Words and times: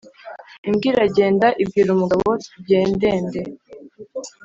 imbwa 0.67 0.85
iragenda 0.91 1.47
ibwira 1.63 1.89
umugabo 1.91 2.27
tugendende. 2.47 3.39